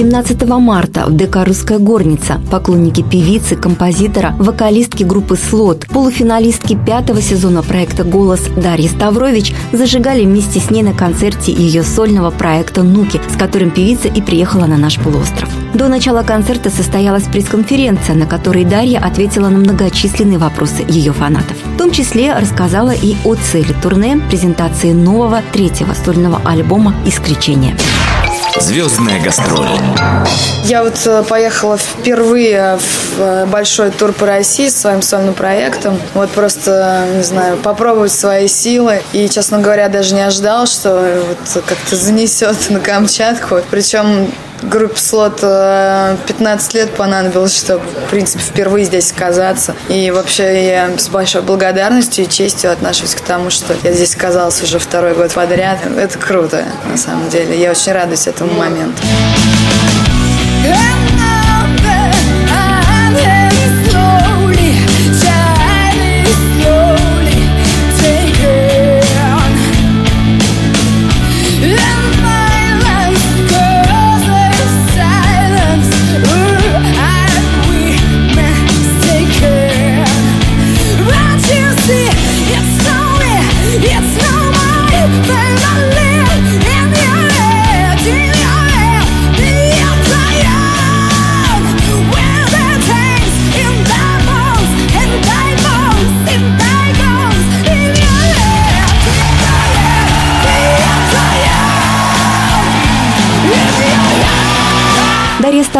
[0.00, 7.62] 17 марта в ДК «Русская горница» поклонники певицы, композитора, вокалистки группы «Слот», полуфиналистки пятого сезона
[7.62, 13.36] проекта «Голос» Дарьи Ставрович зажигали вместе с ней на концерте ее сольного проекта «Нуки», с
[13.36, 15.50] которым певица и приехала на наш полуостров.
[15.74, 21.58] До начала концерта состоялась пресс-конференция, на которой Дарья ответила на многочисленные вопросы ее фанатов.
[21.74, 27.76] В том числе рассказала и о цели турне, презентации нового третьего сольного альбома «Исключение».
[28.58, 29.68] Звездная гастроль.
[30.64, 35.98] Я вот э, поехала впервые в э, большой тур по России с своим сольным проектом.
[36.14, 39.02] Вот просто, не знаю, попробовать свои силы.
[39.12, 43.60] И, честно говоря, даже не ожидал, что вот как-то занесет на Камчатку.
[43.70, 44.30] Причем
[44.62, 49.74] группе слот 15 лет понадобилось, чтобы, в принципе, впервые здесь оказаться.
[49.88, 54.62] И вообще я с большой благодарностью и честью отношусь к тому, что я здесь оказалась
[54.62, 55.78] уже второй год подряд.
[55.96, 57.60] Это круто, на самом деле.
[57.60, 59.02] Я очень радуюсь этому моменту.
[60.62, 61.09] Дарья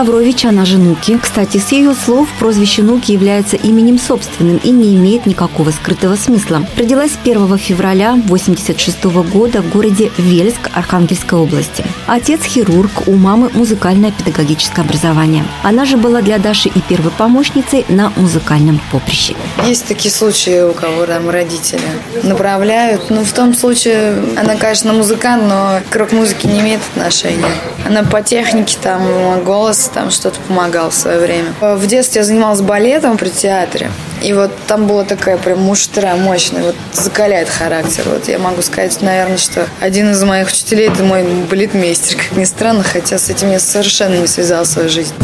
[0.00, 1.18] Ставрович, она же Нуки.
[1.20, 6.66] Кстати, с ее слов прозвище Нуки является именем собственным и не имеет никакого скрытого смысла.
[6.78, 11.84] Родилась 1 февраля 1986 года в городе Вельск Архангельской области.
[12.06, 15.44] Отец хирург, у мамы музыкальное педагогическое образование.
[15.62, 19.34] Она же была для Даши и первой помощницей на музыкальном поприще.
[19.66, 21.78] Есть такие случаи, у кого там родители
[22.22, 23.10] направляют.
[23.10, 27.44] Ну, в том случае, она, конечно, музыкант, но к рок-музыке не имеет отношения.
[27.86, 29.02] Она по технике там
[29.44, 31.52] голос там что-то помогал в свое время.
[31.60, 33.90] В детстве я занималась балетом при театре.
[34.22, 38.04] И вот там была такая прям муштра мощная, вот закаляет характер.
[38.06, 42.44] Вот я могу сказать, наверное, что один из моих учителей это мой балетмейстер, как ни
[42.44, 45.14] странно, хотя с этим я совершенно не связала свою жизнь.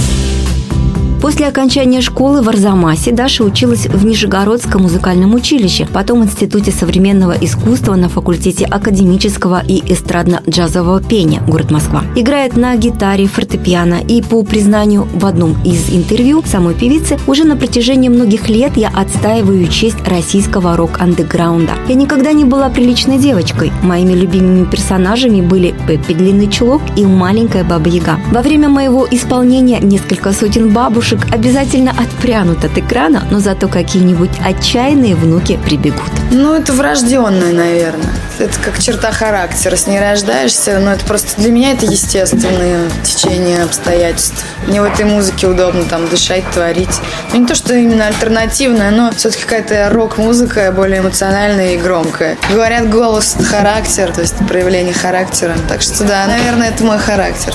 [1.20, 7.32] После окончания школы в Арзамасе Даша училась в Нижегородском музыкальном училище, потом в Институте современного
[7.32, 12.02] искусства на факультете академического и эстрадно-джазового пения, город Москва.
[12.14, 17.56] Играет на гитаре, фортепиано и, по признанию в одном из интервью самой певицы, уже на
[17.56, 21.72] протяжении многих лет я отстаиваю честь российского рок-андеграунда.
[21.88, 23.72] Я никогда не была приличной девочкой.
[23.82, 28.18] Моими любимыми персонажами были Пеппи Длинный Чулок и маленькая Баба Яга.
[28.30, 34.30] Во время моего исполнения несколько сотен бабушек бабушек обязательно отпрянут от экрана, но зато какие-нибудь
[34.44, 36.10] отчаянные внуки прибегут.
[36.30, 38.12] Ну, это врожденное, наверное.
[38.38, 39.76] Это как черта характера.
[39.76, 44.44] С ней рождаешься, но это просто для меня это естественное течение обстоятельств.
[44.66, 47.00] Мне в этой музыке удобно там дышать, творить.
[47.32, 52.36] Ну, не то, что именно альтернативная, но все-таки какая-то рок-музыка более эмоциональная и громкая.
[52.50, 55.54] Говорят, голос– характер, то есть проявление характера.
[55.68, 57.54] Так что да, наверное, это мой характер.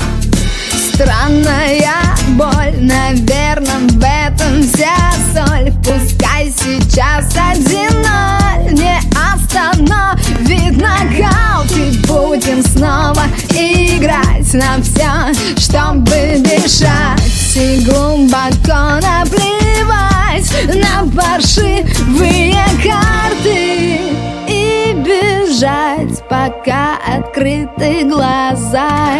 [1.01, 4.95] Странная боль, наверное, в этом вся
[5.33, 5.71] соль.
[5.83, 8.99] Пускай сейчас один ноль не
[9.33, 22.63] остановит нокаут И будем снова играть на все, чтобы дышать И глубоко наплевать на паршивые
[22.83, 23.99] карты.
[24.47, 29.17] И бежать, пока открыты глаза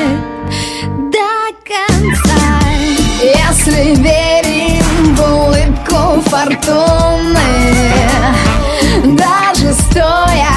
[6.41, 7.93] фортуны
[9.03, 10.50] Даже стоя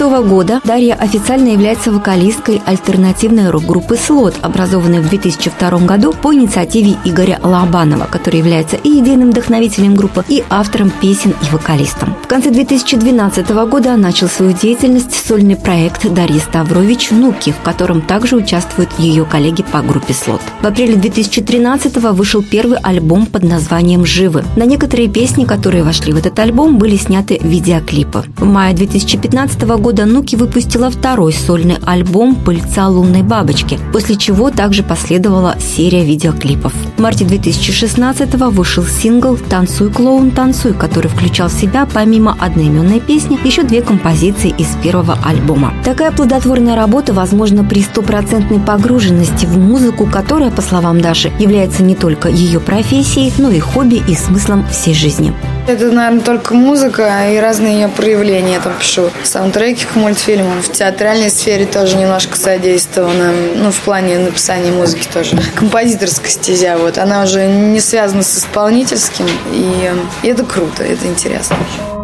[0.00, 6.96] 2006 года Дарья официально является вокалисткой альтернативной рок-группы «Слот», образованной в 2002 году по инициативе
[7.04, 12.16] Игоря Лобанова, который является и идейным вдохновителем группы, и автором песен и вокалистом.
[12.22, 18.36] В конце 2012 года начал свою деятельность сольный проект Дарьи Ставрович «Нуки», в котором также
[18.36, 20.40] участвуют ее коллеги по группе «Слот».
[20.62, 24.44] В апреле 2013 вышел первый альбом под названием «Живы».
[24.56, 28.24] На некоторые песни, которые вошли в этот альбом, были сняты видеоклипы.
[28.38, 34.82] В мае 2015 года Нуки выпустила второй сольный альбом «Пыльца лунной бабочки», после чего также
[34.82, 36.72] последовала серия видеоклипов.
[36.96, 43.38] В марте 2016 вышел сингл «Танцуй, клоун, танцуй», который включал в себя, помимо одноименной песни,
[43.44, 45.74] еще две композиции из первого альбома.
[45.84, 51.94] Такая плодотворная работа возможна при стопроцентной погруженности в музыку, которая, по словам Даши, является не
[51.94, 55.32] только ее профессией, но и хобби и смыслом всей жизни.
[55.70, 58.54] Это, наверное, только музыка и разные ее проявления.
[58.54, 60.60] Я там пишу саундтреки к мультфильмам.
[60.62, 63.32] В театральной сфере тоже немножко задействована.
[63.54, 65.38] Ну, в плане написания музыки тоже.
[65.54, 66.98] Композиторская стезя, вот.
[66.98, 69.26] Она уже не связана с исполнительским.
[69.52, 69.92] И,
[70.24, 71.56] и это круто, это интересно.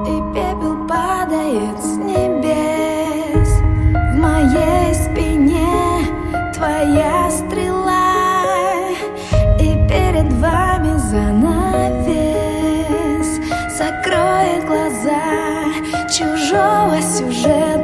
[0.05, 1.86] И пепел падает
[16.56, 17.75] чужого сюжета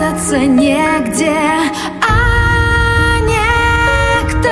[0.00, 1.36] Спрятаться негде
[2.00, 4.48] А никто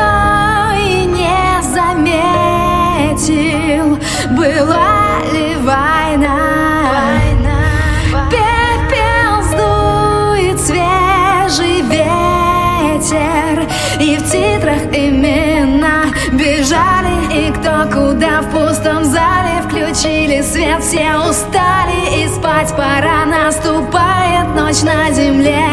[0.77, 3.19] и не заметил
[4.37, 7.19] Была ли война.
[8.31, 13.55] Пепел сдует свежий ветер
[13.99, 22.23] И в титрах имена Бежали и кто куда в пустом зале Включили свет, все устали
[22.23, 24.18] И спать пора, наступает
[24.69, 25.65] ночь на земле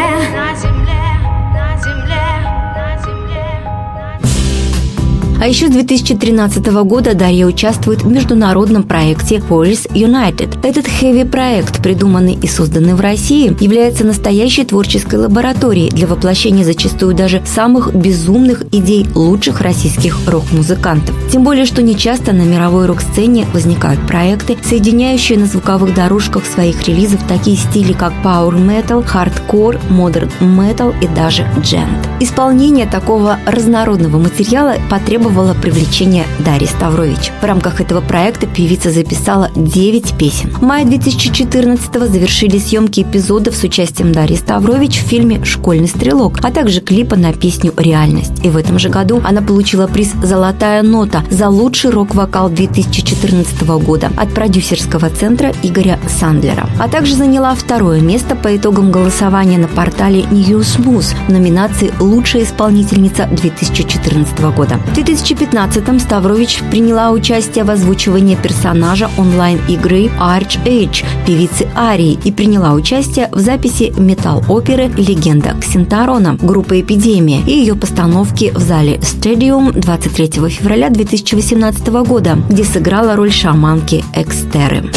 [5.45, 10.57] А еще с 2013 года Дарья участвует в международном проекте Police United.
[10.67, 17.43] Этот хэви-проект, придуманный и созданный в России, является настоящей творческой лабораторией для воплощения зачастую даже
[17.45, 21.15] самых безумных идей лучших российских рок-музыкантов.
[21.31, 27.21] Тем более, что нечасто на мировой рок-сцене возникают проекты, соединяющие на звуковых дорожках своих релизов
[27.27, 32.09] такие стили, как Power Metal, Hardcore, Modern Metal и даже Джент.
[32.19, 37.31] Исполнение такого разнородного материала потребовало привлечения Дарьи Ставрович.
[37.41, 40.49] В рамках этого проекта певица записала 9 песен.
[40.51, 46.51] В мае 2014 завершили съемки эпизодов с участием Дарьи Ставрович в фильме «Школьный стрелок», а
[46.51, 48.45] также клипа на песню «Реальность».
[48.45, 54.11] И в этом же году она получила приз «Золотая нота» за лучший рок-вокал 2014 года
[54.15, 56.69] от продюсерского центра Игоря Сандлера.
[56.79, 63.27] А также заняла второе место по итогам голосования на портале Newsmoose в номинации «Лучшая исполнительница
[63.31, 64.77] 2014 года».
[64.77, 72.73] В 2015-м Ставрович приняла участие в озвучивании персонажа онлайн-игры Arch Age певицы Арии и приняла
[72.73, 80.49] участие в записи метал-оперы «Легенда Ксентарона» группы «Эпидемия» и ее постановки в зале Stadium 23
[80.49, 84.91] февраля 2018 года, где сыграла роль шаманки Экстеры.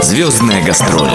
[0.00, 1.10] Звездная гастроль.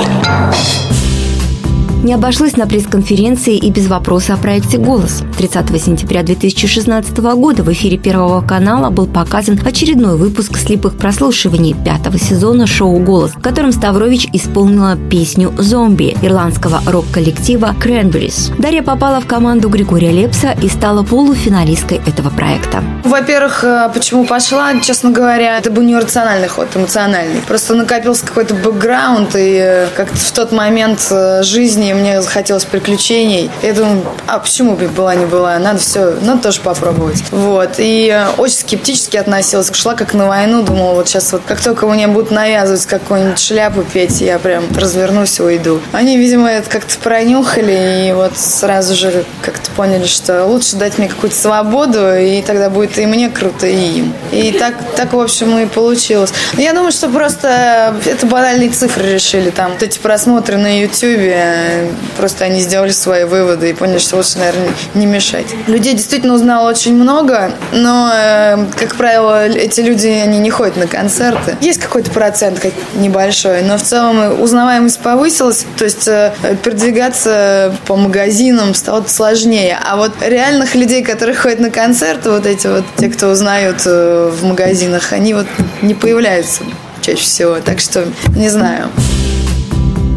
[2.08, 5.24] Не обошлось на пресс-конференции и без вопроса о проекте «Голос».
[5.38, 12.18] 30 сентября 2016 года в эфире Первого канала был показан очередной выпуск слепых прослушиваний пятого
[12.18, 18.54] сезона шоу «Голос», в котором Ставрович исполнила песню «Зомби» ирландского рок-коллектива «Cranberries».
[18.58, 22.82] Дарья попала в команду Григория Лепса и стала полуфиналисткой этого проекта.
[23.04, 27.42] Во-первых, э, почему пошла, честно говоря, это был не рациональный ход, эмоциональный.
[27.46, 33.50] Просто накопился какой-то бэкграунд, и э, как-то в тот момент э, жизни мне захотелось приключений.
[33.62, 35.58] Я думаю, а почему бы была не была?
[35.60, 37.24] Надо все, надо тоже попробовать.
[37.32, 37.76] Вот.
[37.78, 39.72] И э, очень скептически относилась.
[39.74, 43.84] Шла как на войну, думала, вот сейчас вот как только мне будут навязывать какую-нибудь шляпу
[43.84, 45.80] петь, я прям развернусь и уйду.
[45.92, 51.08] Они, видимо, это как-то пронюхали и вот сразу же как-то поняли, что лучше дать мне
[51.08, 54.14] какую-то свободу, и тогда будет и мне круто, и им.
[54.32, 56.34] И так, так в общем, и получилось.
[56.58, 59.72] Я думаю, что просто это банальные цифры решили там.
[59.72, 61.87] Вот эти просмотры на YouTube,
[62.18, 65.48] просто они сделали свои выводы и поняли, что лучше, наверное, не мешать.
[65.68, 70.88] Людей действительно узнало очень много, но, э, как правило, эти люди, они не ходят на
[70.88, 71.56] концерты.
[71.62, 77.96] Есть какой-то процент как небольшой, но в целом узнаваемость повысилась, то есть э, передвигаться по
[77.96, 79.78] магазинам стало сложнее.
[79.84, 84.32] А вот реальных людей, которые ходят на концерты, вот эти вот, те, кто узнают э,
[84.34, 85.48] в магазинах, они вот
[85.82, 86.64] не появляются
[87.02, 87.58] чаще всего.
[87.64, 88.90] Так что не знаю.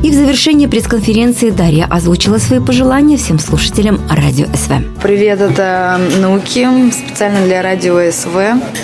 [0.03, 4.73] И в завершении пресс-конференции Дарья озвучила свои пожелания всем слушателям Радио СВ.
[5.03, 8.35] Привет, это Науки, специально для Радио СВ.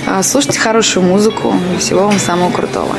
[0.07, 1.55] А, слушайте хорошую музыку.
[1.79, 2.95] Всего вам самого крутого.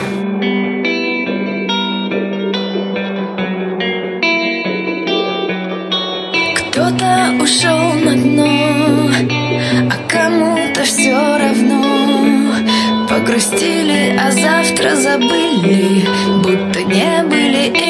[6.72, 9.12] Кто-то ушел на дно,
[9.92, 11.84] а кому-то все равно.
[13.08, 16.04] Погрустили, а завтра забыли,
[16.44, 17.87] будто не были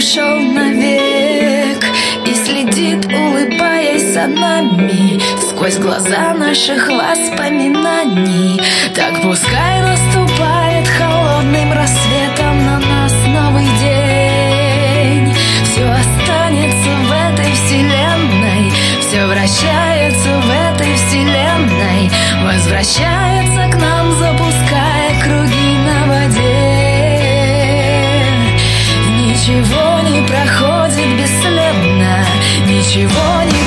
[0.00, 1.84] ушел навек
[2.26, 8.58] и следит, улыбаясь за нами сквозь глаза наших воспоминаний.
[8.94, 15.34] Так пускай наступает холодным рассветом на нас новый день.
[15.64, 22.10] Все останется в этой вселенной, все вращается в этой вселенной,
[22.42, 23.49] возвращается
[33.00, 33.59] ничего не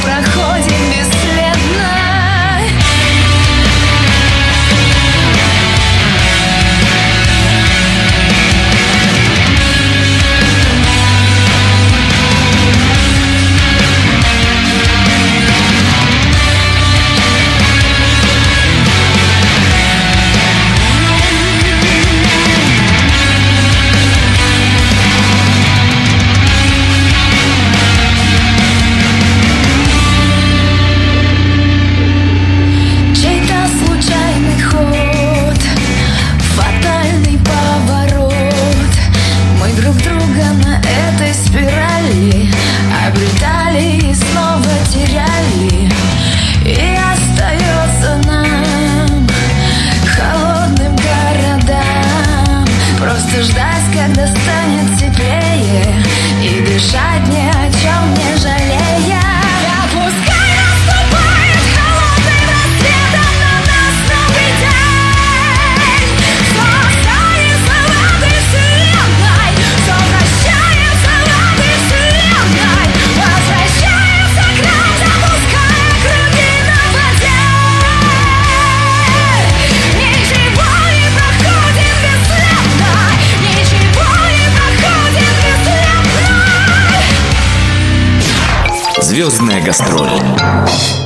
[89.64, 91.03] гастроль.